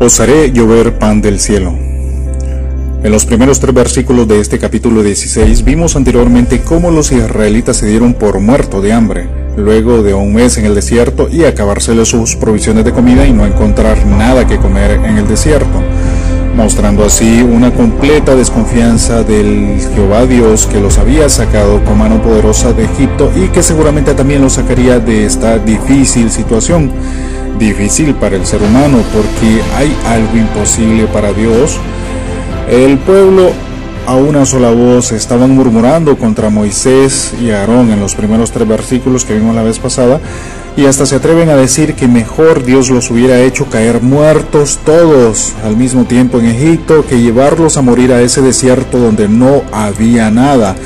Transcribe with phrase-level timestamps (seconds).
[0.00, 1.74] Os haré llover pan del cielo.
[3.02, 7.86] En los primeros tres versículos de este capítulo 16 vimos anteriormente cómo los israelitas se
[7.86, 9.26] dieron por muerto de hambre,
[9.56, 13.44] luego de un mes en el desierto y acabárselo sus provisiones de comida y no
[13.44, 15.82] encontrar nada que comer en el desierto,
[16.54, 22.72] mostrando así una completa desconfianza del Jehová Dios que los había sacado con mano poderosa
[22.72, 26.92] de Egipto y que seguramente también los sacaría de esta difícil situación
[27.58, 31.78] difícil para el ser humano porque hay algo imposible para Dios.
[32.70, 33.50] El pueblo
[34.06, 39.24] a una sola voz estaban murmurando contra Moisés y Aarón en los primeros tres versículos
[39.24, 40.18] que vimos la vez pasada
[40.78, 45.52] y hasta se atreven a decir que mejor Dios los hubiera hecho caer muertos todos
[45.64, 50.30] al mismo tiempo en Egipto que llevarlos a morir a ese desierto donde no había
[50.30, 50.76] nada.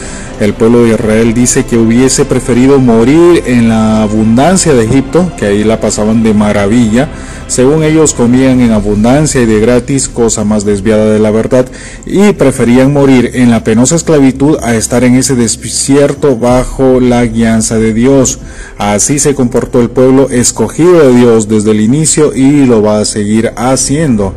[0.42, 5.46] El pueblo de Israel dice que hubiese preferido morir en la abundancia de Egipto, que
[5.46, 7.10] ahí la pasaban de maravilla.
[7.46, 11.67] Según ellos comían en abundancia y de gratis, cosa más desviada de la verdad,
[12.06, 17.78] y preferían morir en la penosa esclavitud a estar en ese desierto bajo la guianza
[17.78, 18.41] de Dios.
[18.78, 23.05] Así se comportó el pueblo escogido de Dios desde el inicio y lo va a
[23.05, 24.34] seguir haciendo.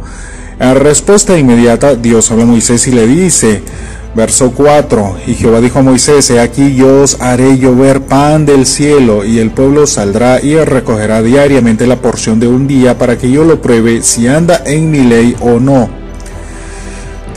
[0.60, 3.64] En respuesta inmediata, Dios habla a Moisés y le dice,
[4.16, 5.18] Verso 4.
[5.28, 9.40] Y Jehová dijo a Moisés, He aquí yo os haré llover pan del cielo, y
[9.40, 13.62] el pueblo saldrá y recogerá diariamente la porción de un día para que yo lo
[13.62, 16.05] pruebe si anda en mi ley o no.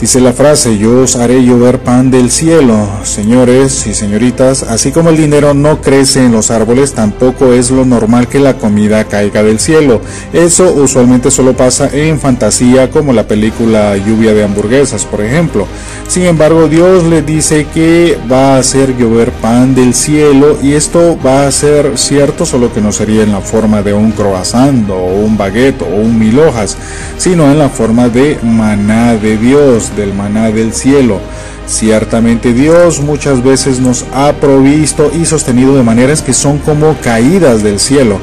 [0.01, 2.87] Dice la frase, yo os haré llover pan del cielo.
[3.03, 7.83] Señores y señoritas, así como el dinero no crece en los árboles, tampoco es lo
[7.83, 9.99] normal que la comida caiga del cielo.
[10.31, 15.67] Eso usualmente solo pasa en fantasía como la película Lluvia de hamburguesas, por ejemplo.
[16.07, 21.19] Sin embargo, Dios le dice que va a hacer llover pan del cielo y esto
[21.23, 25.03] va a ser cierto, solo que no sería en la forma de un croissant o
[25.03, 26.77] un baguette o un mil hojas,
[27.17, 31.19] sino en la forma de maná de Dios del maná del cielo.
[31.67, 37.61] Ciertamente Dios muchas veces nos ha provisto y sostenido de maneras que son como caídas
[37.61, 38.19] del cielo,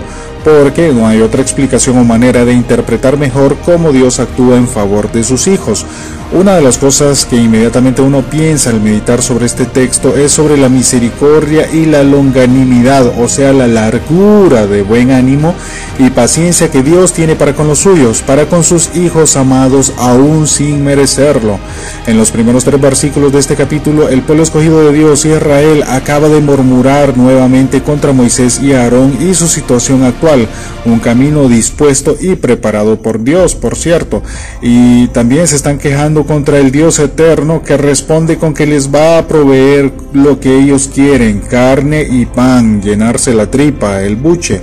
[0.47, 5.11] porque no hay otra explicación o manera de interpretar mejor cómo Dios actúa en favor
[5.11, 5.85] de sus hijos.
[6.33, 10.57] Una de las cosas que inmediatamente uno piensa al meditar sobre este texto es sobre
[10.57, 15.55] la misericordia y la longanimidad, o sea, la largura de buen ánimo
[16.01, 20.49] y paciencia que Dios tiene para con los suyos, para con sus hijos amados, aún
[20.49, 21.61] sin merecerlo.
[22.09, 26.29] En los primeros tres versículos de este capítulo, el pueblo escogido de Dios, Israel, acaba
[26.29, 30.36] de murmurar nuevamente contra Moisés y Aarón y su situación actual,
[30.85, 34.23] un camino dispuesto y preparado por Dios, por cierto,
[34.63, 39.19] y también se están quejando contra el Dios eterno que responde con que les va
[39.19, 44.61] a proveer lo que ellos quieren, carne y pan, llenarse la tripa, el buche.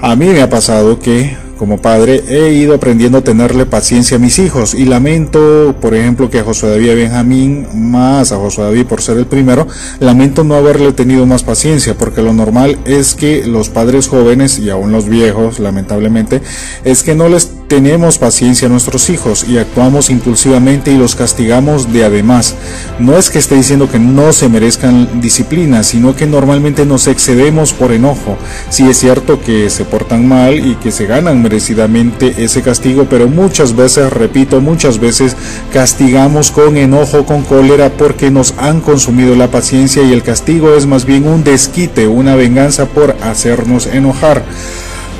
[0.00, 4.20] A mí me ha pasado que como padre he ido aprendiendo a tenerle paciencia a
[4.20, 4.74] mis hijos.
[4.74, 9.16] Y lamento, por ejemplo, que a Josué David Benjamín, más a Josué David por ser
[9.16, 9.66] el primero,
[9.98, 14.68] lamento no haberle tenido más paciencia, porque lo normal es que los padres jóvenes y
[14.68, 16.42] aún los viejos, lamentablemente,
[16.84, 21.92] es que no les tenemos paciencia a nuestros hijos y actuamos impulsivamente y los castigamos
[21.92, 22.54] de además.
[22.98, 27.72] No es que esté diciendo que no se merezcan disciplina, sino que normalmente nos excedemos
[27.72, 28.36] por enojo.
[28.68, 33.28] Si es cierto que se portan mal y que se ganan merecidamente ese castigo, pero
[33.28, 35.36] muchas veces, repito, muchas veces
[35.72, 40.86] castigamos con enojo, con cólera, porque nos han consumido la paciencia y el castigo es
[40.86, 44.44] más bien un desquite, una venganza por hacernos enojar.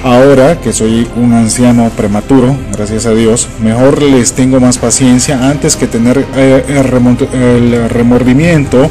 [0.04, 5.76] Ahora que soy un anciano prematuro, gracias a Dios, mejor les tengo más paciencia antes
[5.76, 8.90] que tener eh, el remordimiento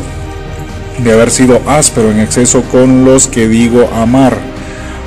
[1.04, 4.53] de haber sido áspero en exceso con los que digo amar.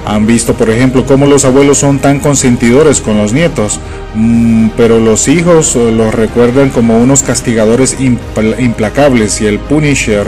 [0.07, 3.81] Han visto, por ejemplo, cómo los abuelos son tan consentidores con los nietos.
[4.15, 10.27] Mm, pero los hijos eh, los recuerdan como unos castigadores implacables y el Punisher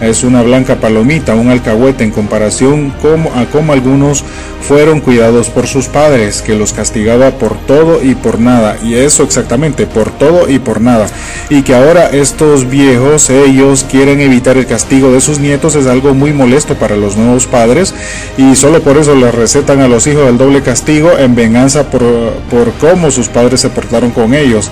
[0.00, 2.94] es una blanca palomita, un alcahuete en comparación
[3.34, 4.24] a cómo algunos
[4.62, 9.22] fueron cuidados por sus padres, que los castigaba por todo y por nada, y eso
[9.22, 11.06] exactamente, por todo y por nada,
[11.48, 16.14] y que ahora estos viejos, ellos quieren evitar el castigo de sus nietos, es algo
[16.14, 17.94] muy molesto para los nuevos padres,
[18.36, 22.02] y solo por les recetan a los hijos el doble castigo en venganza por,
[22.50, 24.70] por cómo sus padres se portaron con ellos.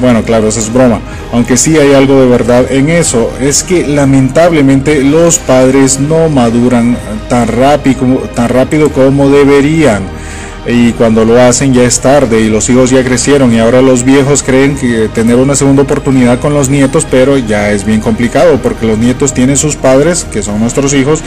[0.00, 1.00] Bueno, claro, eso es broma.
[1.32, 3.30] Aunque sí hay algo de verdad en eso.
[3.40, 6.96] Es que lamentablemente los padres no maduran
[7.28, 8.00] tan rápido,
[8.34, 10.02] tan rápido como deberían.
[10.66, 14.02] Y cuando lo hacen ya es tarde y los hijos ya crecieron y ahora los
[14.04, 18.58] viejos creen que tener una segunda oportunidad con los nietos, pero ya es bien complicado
[18.62, 21.22] porque los nietos tienen sus padres, que son nuestros hijos,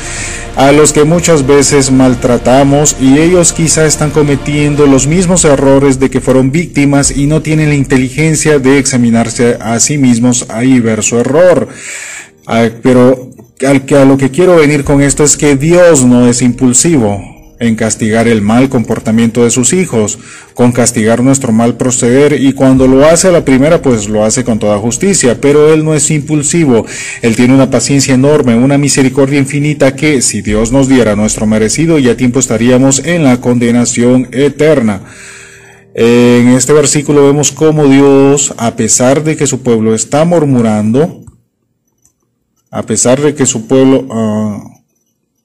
[0.56, 6.10] a los que muchas veces maltratamos y ellos quizá están cometiendo los mismos errores de
[6.10, 11.04] que fueron víctimas y no tienen la inteligencia de examinarse a sí mismos y ver
[11.04, 11.68] su error.
[12.48, 13.30] Ah, pero
[13.62, 18.27] a lo que quiero venir con esto es que Dios no es impulsivo en castigar
[18.27, 20.19] el mal comportamiento de sus hijos,
[20.54, 24.44] con castigar nuestro mal proceder y cuando lo hace a la primera pues lo hace
[24.44, 26.86] con toda justicia, pero Él no es impulsivo,
[27.21, 32.00] Él tiene una paciencia enorme, una misericordia infinita que si Dios nos diera nuestro merecido
[32.00, 35.01] ya tiempo estaríamos en la condenación eterna.
[35.95, 41.24] En este versículo vemos cómo Dios, a pesar de que su pueblo está murmurando,
[42.69, 44.01] a pesar de que su pueblo...
[44.01, 44.77] Uh,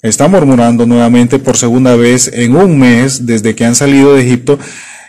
[0.02, 4.58] está murmurando nuevamente por segunda vez en un mes desde que han salido de Egipto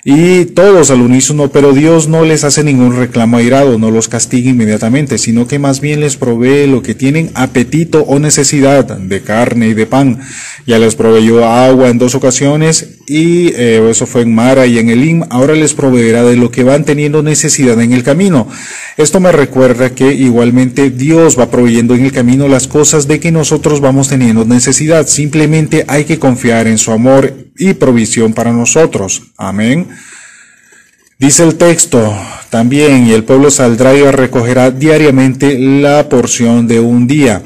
[0.06, 4.50] y todos al unísono, pero Dios no les hace ningún reclamo airado, no los castiga
[4.50, 9.70] inmediatamente, sino que más bien les provee lo que tienen apetito o necesidad de carne
[9.70, 10.20] y de pan.
[10.68, 14.90] Ya les proveyó agua en dos ocasiones y eh, eso fue en Mara y en
[14.90, 15.24] Elim.
[15.30, 18.48] Ahora les proveerá de lo que van teniendo necesidad en el camino.
[18.98, 23.32] Esto me recuerda que igualmente Dios va proveyendo en el camino las cosas de que
[23.32, 25.08] nosotros vamos teniendo necesidad.
[25.08, 29.22] Simplemente hay que confiar en su amor y provisión para nosotros.
[29.38, 29.88] Amén.
[31.20, 32.14] Dice el texto
[32.50, 37.42] también, y el pueblo saldrá y recogerá diariamente la porción de un día.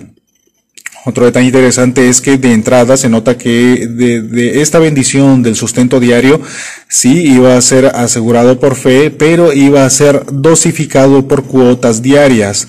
[1.07, 6.01] Otro detalle interesante es que de entrada se nota que de, esta bendición del sustento
[6.01, 6.41] diario
[6.89, 12.67] sí iba a ser asegurado por fe, pero iba a ser dosificado por cuotas diarias.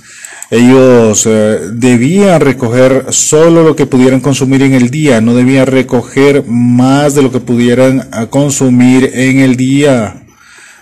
[0.50, 6.45] Ellos eh, debían recoger solo lo que pudieran consumir en el día, no debían recoger
[6.47, 10.23] más de lo que pudieran eh, consumir en el día.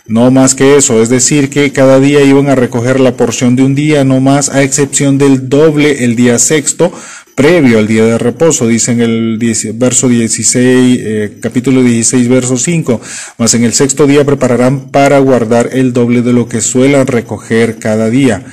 [0.06, 3.64] No más que eso, es decir, que cada día iban a recoger la porción de
[3.64, 6.92] un día, no más, a excepción del doble el día sexto,
[7.34, 9.38] previo al día de reposo, dice en el
[9.74, 13.00] verso 16, eh, capítulo 16, verso 5,
[13.36, 17.78] mas en el sexto día prepararán para guardar el doble de lo que suelan recoger
[17.78, 18.44] cada día.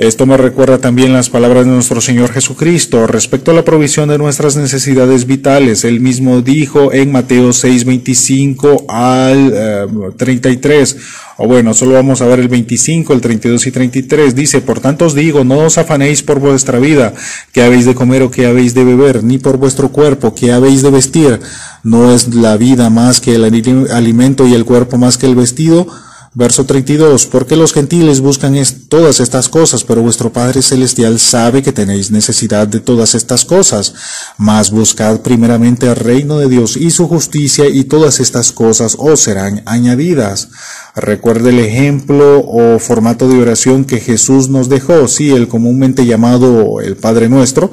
[0.00, 4.16] Esto me recuerda también las palabras de nuestro Señor Jesucristo respecto a la provisión de
[4.16, 5.84] nuestras necesidades vitales.
[5.84, 10.96] Él mismo dijo en Mateo 6, 25 al 33, eh,
[11.36, 14.34] o bueno, solo vamos a ver el 25, el 32 y 33.
[14.34, 17.12] Dice, por tanto os digo, no os afanéis por vuestra vida,
[17.52, 20.80] que habéis de comer o que habéis de beber, ni por vuestro cuerpo, que habéis
[20.80, 21.40] de vestir.
[21.82, 25.86] No es la vida más que el alimento y el cuerpo más que el vestido.
[26.32, 28.54] Verso 32, porque los gentiles buscan
[28.88, 33.94] todas estas cosas, pero vuestro Padre Celestial sabe que tenéis necesidad de todas estas cosas.
[34.38, 39.20] Mas buscad primeramente el reino de Dios y su justicia y todas estas cosas os
[39.20, 40.50] serán añadidas.
[40.94, 46.80] Recuerde el ejemplo o formato de oración que Jesús nos dejó, sí, el comúnmente llamado
[46.80, 47.72] el Padre Nuestro,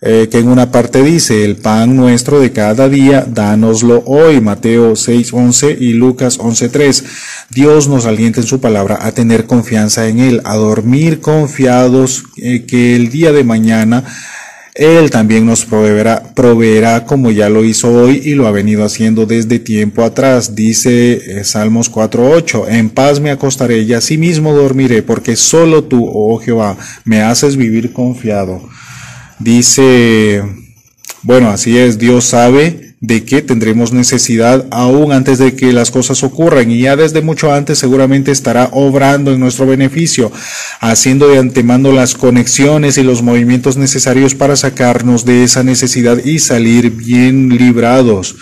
[0.00, 4.92] eh, que en una parte dice, el pan nuestro de cada día, dánoslo hoy, Mateo
[4.92, 7.04] 6.11 y Lucas 11.3.
[7.50, 12.66] Dios nos alienta en su palabra a tener confianza en Él, a dormir confiados eh,
[12.66, 14.04] que el día de mañana
[14.76, 19.24] él también nos proveerá, proveerá como ya lo hizo hoy y lo ha venido haciendo
[19.24, 20.54] desde tiempo atrás.
[20.54, 26.38] Dice eh, Salmos 4.8, en paz me acostaré y asimismo dormiré, porque solo tú, oh
[26.38, 26.76] Jehová,
[27.06, 28.68] me haces vivir confiado.
[29.38, 30.42] Dice,
[31.22, 36.24] bueno, así es, Dios sabe de que tendremos necesidad aún antes de que las cosas
[36.24, 40.32] ocurran y ya desde mucho antes seguramente estará obrando en nuestro beneficio,
[40.80, 46.38] haciendo de antemano las conexiones y los movimientos necesarios para sacarnos de esa necesidad y
[46.38, 48.36] salir bien librados.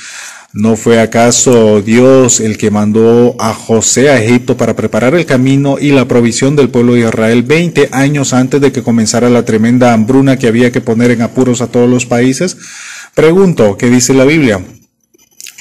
[0.56, 5.78] ¿No fue acaso Dios el que mandó a José a Egipto para preparar el camino
[5.80, 9.92] y la provisión del pueblo de Israel 20 años antes de que comenzara la tremenda
[9.92, 12.56] hambruna que había que poner en apuros a todos los países?
[13.16, 14.64] Pregunto, ¿qué dice la Biblia?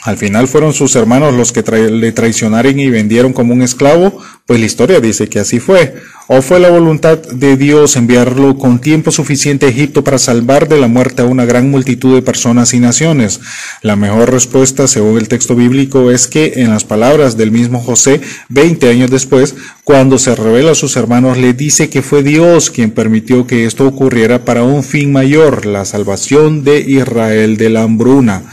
[0.03, 4.60] Al final fueron sus hermanos los que le traicionaron y vendieron como un esclavo, pues
[4.60, 5.95] la historia dice que así fue.
[6.27, 10.77] ¿O fue la voluntad de Dios enviarlo con tiempo suficiente a Egipto para salvar de
[10.77, 13.39] la muerte a una gran multitud de personas y naciones?
[13.81, 18.19] La mejor respuesta, según el texto bíblico, es que en las palabras del mismo José,
[18.50, 19.55] 20 años después,
[19.86, 23.88] cuando se revela a sus hermanos, le dice que fue Dios quien permitió que esto
[23.88, 28.43] ocurriera para un fin mayor, la salvación de Israel de la hambruna.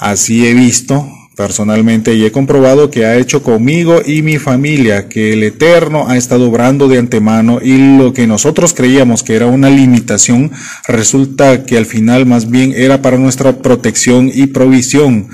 [0.00, 5.32] Así he visto personalmente y he comprobado que ha hecho conmigo y mi familia, que
[5.32, 9.70] el Eterno ha estado obrando de antemano y lo que nosotros creíamos que era una
[9.70, 10.50] limitación,
[10.86, 15.28] resulta que al final más bien era para nuestra protección y provisión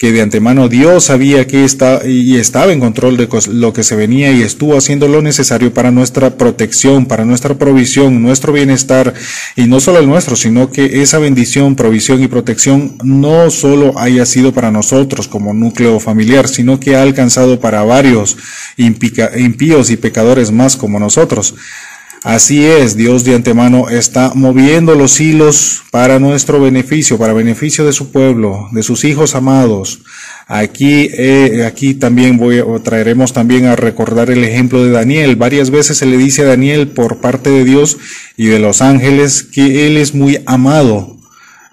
[0.00, 3.96] que de antemano Dios sabía que está y estaba en control de lo que se
[3.96, 9.12] venía y estuvo haciendo lo necesario para nuestra protección, para nuestra provisión, nuestro bienestar
[9.56, 14.24] y no solo el nuestro, sino que esa bendición, provisión y protección no solo haya
[14.24, 18.38] sido para nosotros como núcleo familiar, sino que ha alcanzado para varios
[18.78, 21.54] impíos y pecadores más como nosotros.
[22.22, 27.94] Así es, Dios de antemano está moviendo los hilos para nuestro beneficio, para beneficio de
[27.94, 30.00] su pueblo, de sus hijos amados.
[30.46, 35.36] Aquí, eh, aquí también voy, traeremos también a recordar el ejemplo de Daniel.
[35.36, 37.96] Varias veces se le dice a Daniel por parte de Dios
[38.36, 41.19] y de los ángeles que él es muy amado.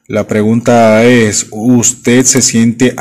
[0.10, 2.96] La pregunta es, ¿usted se siente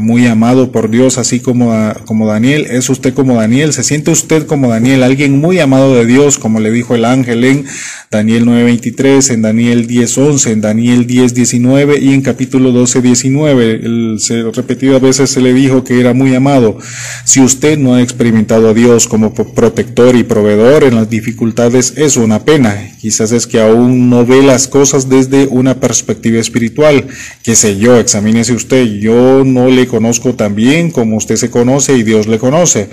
[0.00, 1.74] muy amado por Dios así como,
[2.06, 2.66] como Daniel?
[2.70, 3.74] ¿Es usted como Daniel?
[3.74, 5.02] ¿Se siente usted como Daniel?
[5.02, 7.66] Alguien muy amado de Dios, como le dijo el ángel en
[8.10, 14.18] Daniel 9:23, en Daniel 10:11, en Daniel 10:19 y en capítulo 12:19.
[14.18, 16.78] Se, repetidas veces se le dijo que era muy amado.
[17.26, 22.16] Si usted no ha experimentado a Dios como protector y proveedor en las dificultades, es
[22.16, 22.94] una pena.
[22.98, 27.06] Quizás es que aún no ve las cosas desde una perspectiva espiritual.
[27.42, 28.84] Que sé yo, examínese usted.
[28.84, 32.88] Yo no le conozco tan bien como usted se conoce y Dios le conoce.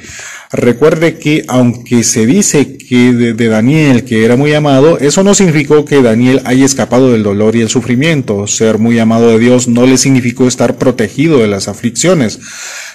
[0.51, 5.85] Recuerde que aunque se dice que de, Daniel que era muy amado, eso no significó
[5.85, 8.47] que Daniel haya escapado del dolor y el sufrimiento.
[8.47, 12.39] Ser muy amado de Dios no le significó estar protegido de las aflicciones.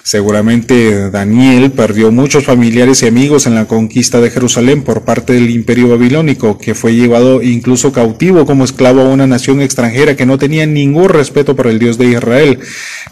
[0.02, 5.50] Seguramente Daniel perdió muchos familiares y amigos en la conquista de Jerusalén por parte del
[5.50, 10.38] imperio babilónico, que fue llevado incluso cautivo como esclavo a una nación extranjera que no
[10.38, 12.59] tenía ningún respeto por el Dios de Israel,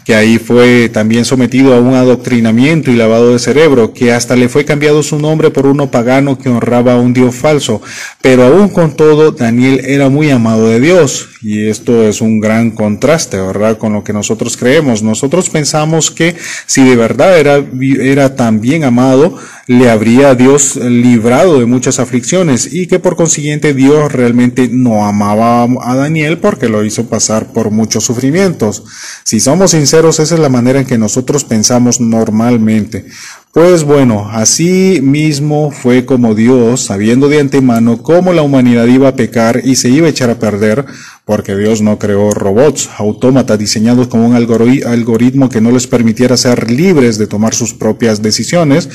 [0.03, 4.49] que ahí fue también sometido a un adoctrinamiento y lavado de cerebro, que hasta le
[4.49, 7.81] fue cambiado su nombre por uno pagano que honraba a un Dios falso.
[8.21, 12.71] Pero aún con todo, Daniel era muy amado de Dios, y esto es un gran
[12.71, 13.77] contraste, ¿verdad?
[13.77, 15.03] Con lo que nosotros creemos.
[15.03, 17.63] Nosotros pensamos que si de verdad era,
[18.01, 19.37] era tan bien amado,
[19.69, 25.61] le habría Dios librado de muchas aflicciones y que por consiguiente Dios realmente no amaba
[25.83, 28.83] a Daniel porque lo hizo pasar por muchos sufrimientos.
[29.23, 33.05] Si somos sinceros, esa es la manera en que nosotros pensamos normalmente.
[33.51, 39.15] Pues bueno, así mismo fue como Dios, sabiendo de antemano cómo la humanidad iba a
[39.15, 40.85] pecar y se iba a echar a perder,
[41.25, 46.69] porque Dios no creó robots, autómatas diseñados como un algoritmo que no les permitiera ser
[46.69, 48.87] libres de tomar sus propias decisiones,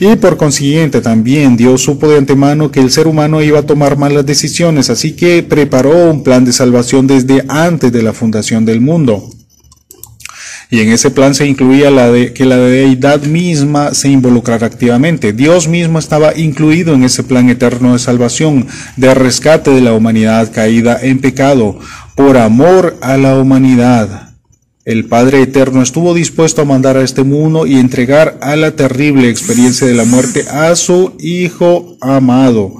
[0.00, 3.96] y por consiguiente también Dios supo de antemano que el ser humano iba a tomar
[3.96, 8.80] malas decisiones, así que preparó un plan de salvación desde antes de la fundación del
[8.80, 9.30] mundo.
[10.70, 15.32] Y en ese plan se incluía la de que la deidad misma se involucrara activamente.
[15.32, 20.52] Dios mismo estaba incluido en ese plan eterno de salvación, de rescate de la humanidad
[20.52, 21.78] caída en pecado,
[22.14, 24.27] por amor a la humanidad.
[24.88, 29.28] El Padre Eterno estuvo dispuesto a mandar a este mundo y entregar a la terrible
[29.28, 32.72] experiencia de la muerte a su Hijo amado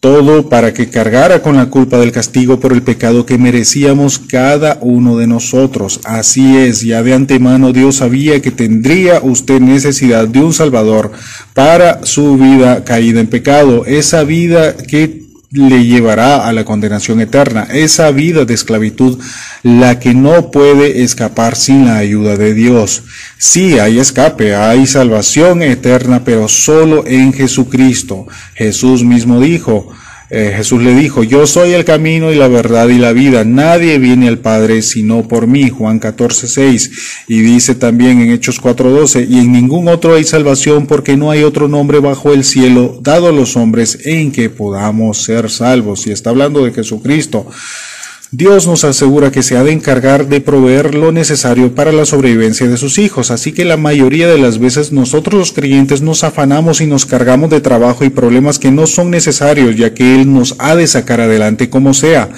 [0.00, 4.78] todo para que cargara con la culpa del castigo por el pecado que merecíamos cada
[4.80, 6.00] uno de nosotros.
[6.04, 11.10] Así es, ya de antemano Dios sabía que tendría usted necesidad de un Salvador
[11.52, 17.66] para su vida caída en pecado, esa vida que le llevará a la condenación eterna,
[17.72, 19.18] esa vida de esclavitud,
[19.62, 23.04] la que no puede escapar sin la ayuda de Dios.
[23.38, 28.26] Sí, hay escape, hay salvación eterna, pero solo en Jesucristo.
[28.54, 29.88] Jesús mismo dijo,
[30.30, 33.44] eh, Jesús le dijo, yo soy el camino y la verdad y la vida.
[33.44, 35.70] Nadie viene al Padre sino por mí.
[35.70, 36.90] Juan 14, 6.
[37.28, 41.30] Y dice también en Hechos 4, 12, y en ningún otro hay salvación porque no
[41.30, 46.06] hay otro nombre bajo el cielo dado a los hombres en que podamos ser salvos.
[46.06, 47.46] Y está hablando de Jesucristo.
[48.30, 52.68] Dios nos asegura que se ha de encargar de proveer lo necesario para la sobrevivencia
[52.68, 56.82] de sus hijos, así que la mayoría de las veces nosotros los creyentes nos afanamos
[56.82, 60.56] y nos cargamos de trabajo y problemas que no son necesarios, ya que Él nos
[60.58, 62.28] ha de sacar adelante como sea.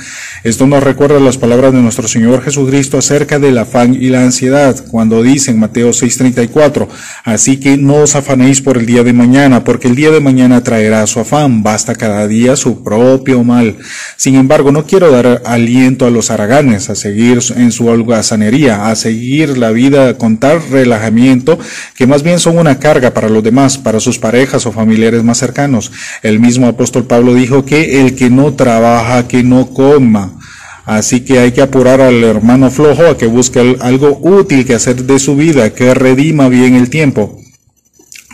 [0.45, 4.77] Esto nos recuerda las palabras de nuestro Señor Jesucristo acerca del afán y la ansiedad,
[4.93, 6.87] cuando dice en Mateo 6:34,
[7.25, 10.63] así que no os afanéis por el día de mañana, porque el día de mañana
[10.63, 13.75] traerá su afán, basta cada día su propio mal.
[14.17, 18.97] Sin embargo, no quiero dar aliento a los araganes, a seguir en su holgazanería, a
[18.97, 21.59] seguir la vida con tal relajamiento
[21.95, 25.39] que más bien son una carga para los demás, para sus parejas o familiares más
[25.39, 25.91] cercanos.
[26.23, 30.39] El mismo apóstol Pablo dijo que el que no trabaja, que no coma.
[30.85, 35.05] Así que hay que apurar al hermano flojo a que busque algo útil que hacer
[35.05, 37.41] de su vida, que redima bien el tiempo.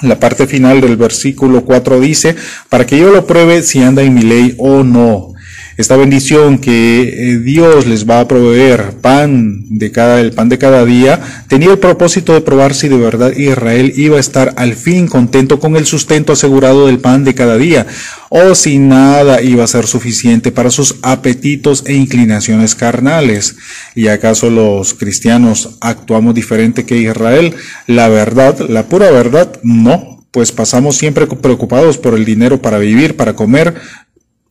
[0.03, 2.35] La parte final del versículo 4 dice,
[2.69, 5.36] para que yo lo pruebe si anda en mi ley o no.
[5.77, 10.59] Esta bendición que eh, Dios les va a proveer pan de cada, el pan de
[10.59, 14.75] cada día, tenía el propósito de probar si de verdad Israel iba a estar al
[14.75, 17.87] fin contento con el sustento asegurado del pan de cada día,
[18.31, 23.57] o si nada iba a ser suficiente para sus apetitos e inclinaciones carnales.
[23.95, 27.55] ¿Y acaso los cristianos actuamos diferente que Israel?
[27.87, 33.17] La verdad, la pura verdad, no pues pasamos siempre preocupados por el dinero para vivir,
[33.17, 33.77] para comer,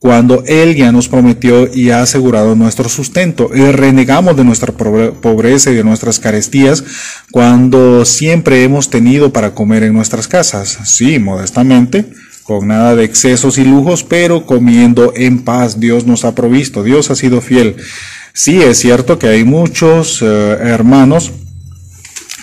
[0.05, 3.49] cuando Él ya nos prometió y ha asegurado nuestro sustento.
[3.55, 6.83] Y renegamos de nuestra pobreza y de nuestras carestías
[7.31, 10.77] cuando siempre hemos tenido para comer en nuestras casas.
[10.83, 12.05] Sí, modestamente,
[12.43, 15.79] con nada de excesos y lujos, pero comiendo en paz.
[15.79, 17.75] Dios nos ha provisto, Dios ha sido fiel.
[18.31, 21.31] Sí, es cierto que hay muchos eh, hermanos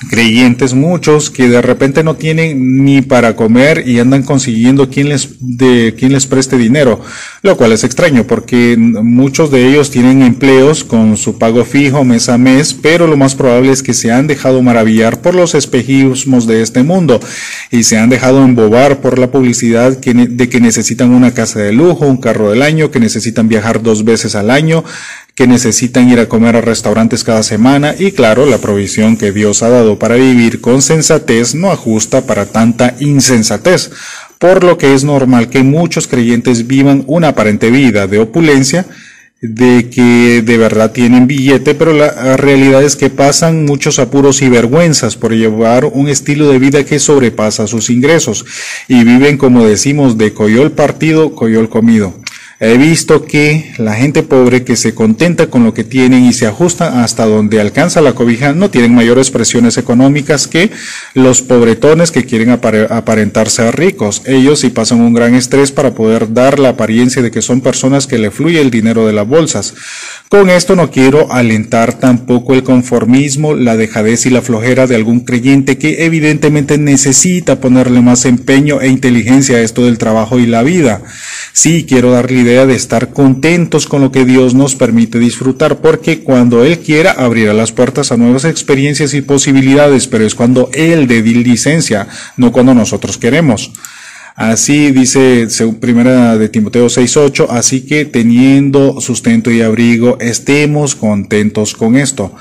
[0.09, 5.37] creyentes muchos que de repente no tienen ni para comer y andan consiguiendo quien les
[5.41, 7.01] de quien les preste dinero,
[7.43, 12.29] lo cual es extraño porque muchos de ellos tienen empleos con su pago fijo mes
[12.29, 16.47] a mes, pero lo más probable es que se han dejado maravillar por los espejismos
[16.47, 17.21] de este mundo
[17.71, 22.07] y se han dejado embobar por la publicidad de que necesitan una casa de lujo,
[22.07, 24.85] un carro del año, que necesitan viajar dos veces al año,
[25.35, 29.63] que necesitan ir a comer a restaurantes cada semana y claro, la provisión que Dios
[29.63, 33.91] ha dado para vivir con sensatez no ajusta para tanta insensatez,
[34.39, 38.87] por lo que es normal que muchos creyentes vivan una aparente vida de opulencia,
[39.41, 44.49] de que de verdad tienen billete, pero la realidad es que pasan muchos apuros y
[44.49, 48.45] vergüenzas por llevar un estilo de vida que sobrepasa sus ingresos
[48.87, 52.22] y viven como decimos de coyol partido, coyol comido.
[52.65, 56.47] He visto que la gente pobre que se contenta con lo que tienen y se
[56.47, 60.71] ajusta hasta donde alcanza la cobija no tienen mayores presiones económicas que
[61.15, 64.23] los pobretones que quieren aparentarse a ricos.
[64.27, 68.07] Ellos sí pasan un gran estrés para poder dar la apariencia de que son personas
[68.07, 69.75] que le fluye el dinero de las bolsas.
[70.29, 75.19] Con esto no quiero alentar tampoco el conformismo, la dejadez y la flojera de algún
[75.25, 80.63] creyente que evidentemente necesita ponerle más empeño e inteligencia a esto del trabajo y la
[80.63, 81.03] vida.
[81.53, 86.21] Sí, quiero darle idea de estar contentos con lo que Dios nos permite disfrutar, porque
[86.21, 91.07] cuando Él quiera abrirá las puertas a nuevas experiencias y posibilidades, pero es cuando Él
[91.07, 92.07] dé licencia,
[92.37, 93.73] no cuando nosotros queremos.
[94.35, 95.47] Así dice
[95.81, 102.35] primera de Timoteo 6:8, así que teniendo sustento y abrigo, estemos contentos con esto.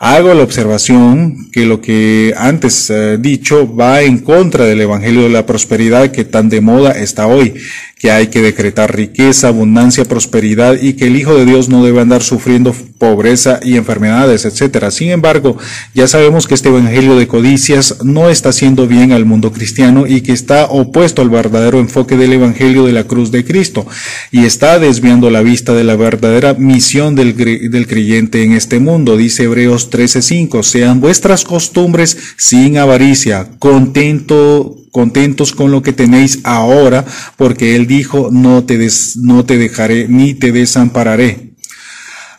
[0.00, 5.28] Hago la observación que lo que antes eh, dicho va en contra del Evangelio de
[5.30, 7.54] la Prosperidad que tan de moda está hoy
[7.98, 12.00] que hay que decretar riqueza, abundancia, prosperidad y que el Hijo de Dios no debe
[12.00, 14.90] andar sufriendo pobreza y enfermedades, etcétera.
[14.90, 15.56] Sin embargo,
[15.94, 20.20] ya sabemos que este evangelio de codicias no está haciendo bien al mundo cristiano y
[20.20, 23.86] que está opuesto al verdadero enfoque del evangelio de la cruz de Cristo
[24.30, 29.16] y está desviando la vista de la verdadera misión del, del creyente en este mundo.
[29.16, 37.04] Dice Hebreos 13:5, sean vuestras costumbres sin avaricia, contento contentos con lo que tenéis ahora,
[37.36, 41.47] porque Él dijo, no te, des, no te dejaré ni te desampararé.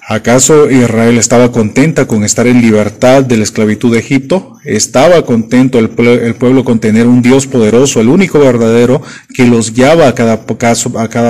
[0.10, 4.56] ¿Acaso Israel estaba contenta con estar en libertad de la esclavitud de Egipto?
[4.66, 10.08] ¿Estaba contento el, pueblo con tener un Dios poderoso, el único verdadero, que los guiaba
[10.08, 10.48] a cada,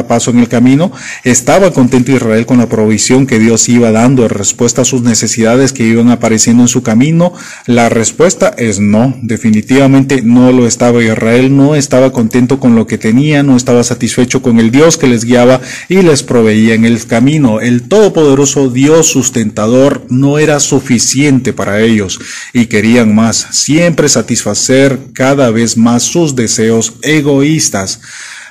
[0.08, 0.94] paso, en el camino?
[1.26, 5.74] ¿Estaba contento Israel con la provisión que Dios iba dando en respuesta a sus necesidades
[5.74, 7.34] que iban apareciendo en su camino?
[7.66, 12.98] La respuesta es no, definitivamente no lo estaba Israel, no estaba contento con lo que
[12.98, 17.06] tenía, no estaba satisfecho con el Dios que les guiaba y les proveía en el
[17.06, 17.60] camino.
[17.60, 22.20] El Todopoderoso Dios sustentador no era suficiente para ellos
[22.54, 28.02] y querían más, siempre satisfacer cada vez más sus deseos egoístas.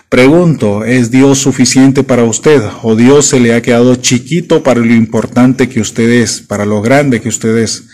[0.08, 4.94] Pregunto, ¿es Dios suficiente para usted o Dios se le ha quedado chiquito para lo
[4.94, 7.87] importante que usted es, para lo grande que usted es?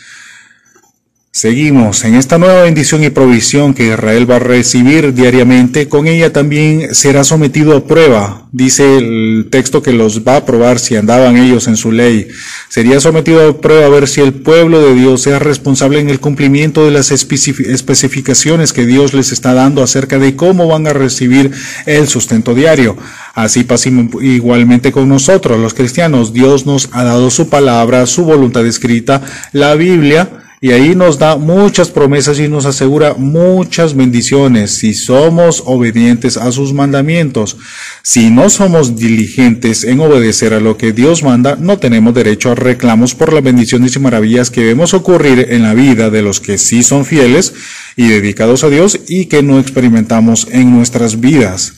[1.37, 5.89] Seguimos en esta nueva bendición y provisión que Israel va a recibir diariamente.
[5.89, 8.47] Con ella también será sometido a prueba.
[8.53, 12.29] Dice el texto que los va a probar si andaban ellos en su ley.
[12.69, 16.21] Sería sometido a prueba a ver si el pueblo de Dios es responsable en el
[16.21, 21.51] cumplimiento de las especificaciones que Dios les está dando acerca de cómo van a recibir
[21.87, 22.97] el sustento diario.
[23.35, 26.33] Así pasa igualmente con nosotros, los cristianos.
[26.33, 29.21] Dios nos ha dado su palabra, su voluntad escrita,
[29.51, 35.63] la Biblia y ahí nos da muchas promesas y nos asegura muchas bendiciones si somos
[35.67, 37.59] obedientes a sus mandamientos.
[38.03, 42.55] Si no somos diligentes en obedecer a lo que Dios manda, no tenemos derecho a
[42.55, 46.57] reclamos por las bendiciones y maravillas que vemos ocurrir en la vida de los que
[46.57, 47.53] sí son fieles
[47.95, 51.75] y dedicados a Dios y que no experimentamos en nuestras vidas.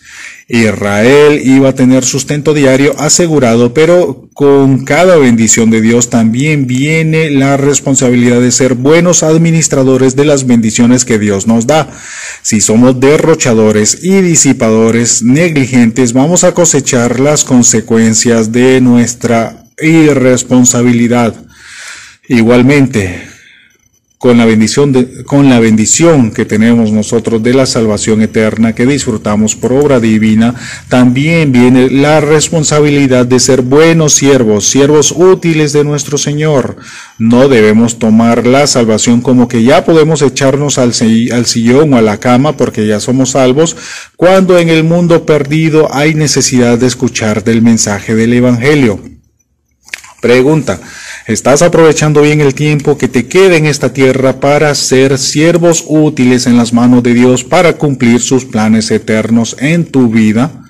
[0.49, 7.31] Israel iba a tener sustento diario asegurado, pero con cada bendición de Dios también viene
[7.31, 11.91] la responsabilidad de ser buenos administradores de las bendiciones que Dios nos da.
[12.43, 21.35] Si somos derrochadores y disipadores negligentes, vamos a cosechar las consecuencias de nuestra irresponsabilidad.
[22.29, 23.26] Igualmente,
[24.19, 24.95] con la bendición
[25.27, 30.55] con la bendición que tenemos nosotros de la salvación eterna que disfrutamos por obra divina,
[30.89, 36.77] también viene la responsabilidad de ser buenos siervos, siervos útiles de nuestro Señor.
[37.19, 42.19] No debemos tomar la salvación como que ya podemos echarnos al sillón o a la
[42.19, 43.77] cama porque ya somos salvos,
[44.17, 49.01] cuando en el mundo perdido hay necesidad de escuchar del mensaje del Evangelio.
[50.21, 50.81] Pregunta,
[51.27, 56.47] ¿estás aprovechando bien el tiempo que te queda en esta tierra para ser siervos útiles
[56.47, 60.63] en las manos de Dios para cumplir sus planes eternos en tu vida?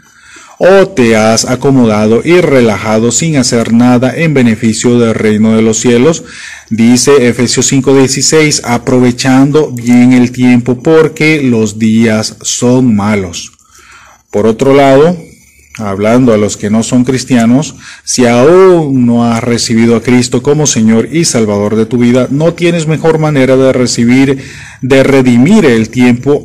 [0.58, 5.78] ¿O te has acomodado y relajado sin hacer nada en beneficio del reino de los
[5.78, 6.24] cielos?
[6.70, 13.52] Dice Efesios 5:16, aprovechando bien el tiempo porque los días son malos.
[14.30, 15.16] Por otro lado,
[15.78, 20.66] hablando a los que no son cristianos, si aún no has recibido a Cristo como
[20.66, 24.42] Señor y Salvador de tu vida, no tienes mejor manera de recibir,
[24.80, 26.44] de redimir el tiempo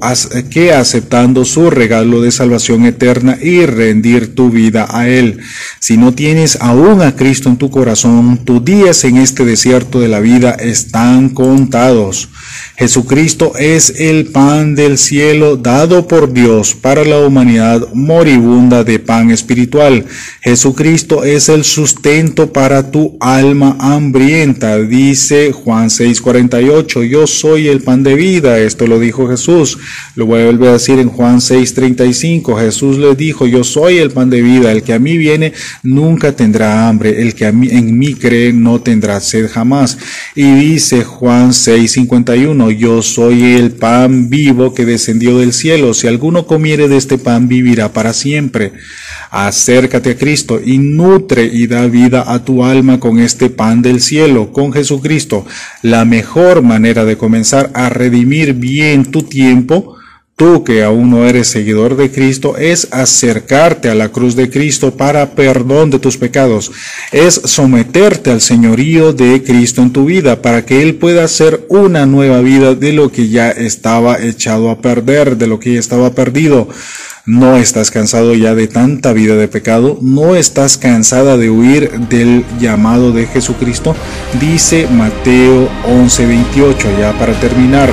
[0.50, 5.40] que aceptando su regalo de salvación eterna y rendir tu vida a Él.
[5.80, 10.08] Si no tienes aún a Cristo en tu corazón, tus días en este desierto de
[10.08, 12.30] la vida están contados.
[12.78, 19.21] Jesucristo es el pan del cielo dado por Dios para la humanidad moribunda de pan
[19.30, 20.06] espiritual.
[20.42, 27.04] Jesucristo es el sustento para tu alma hambrienta, dice Juan 6:48.
[27.04, 29.78] Yo soy el pan de vida, esto lo dijo Jesús.
[30.16, 32.60] Lo volver a decir en Juan 6:35.
[32.60, 35.54] Jesús le dijo, yo soy el pan de vida, el que a mí viene
[35.84, 39.98] nunca tendrá hambre, el que a mí, en mí cree no tendrá sed jamás.
[40.36, 46.48] Y dice Juan 6:51, yo soy el pan vivo que descendió del cielo, si alguno
[46.48, 48.72] comiere de este pan vivirá para siempre.
[49.32, 54.02] Acércate a Cristo y nutre y da vida a tu alma con este pan del
[54.02, 55.46] cielo, con Jesucristo.
[55.82, 59.96] La mejor manera de comenzar a redimir bien tu tiempo,
[60.36, 64.98] tú que aún no eres seguidor de Cristo, es acercarte a la cruz de Cristo
[64.98, 66.70] para perdón de tus pecados.
[67.14, 72.06] Es someterte al señorío de Cristo en tu vida para que Él pueda hacer una
[72.06, 76.14] nueva vida de lo que ya estaba echado a perder, de lo que ya estaba
[76.14, 76.68] perdido.
[77.26, 82.44] No estás cansado ya de tanta vida de pecado, no estás cansada de huir del
[82.60, 83.96] llamado de Jesucristo,
[84.40, 87.92] dice Mateo 11:28, ya para terminar.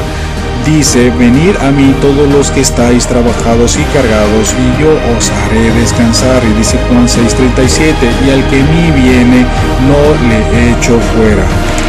[0.64, 5.72] Dice, venid a mí todos los que estáis trabajados y cargados, y yo os haré
[5.78, 6.42] descansar.
[6.44, 9.44] Y dice Juan 6:37, y al que mí viene,
[9.86, 11.87] no le echo fuera.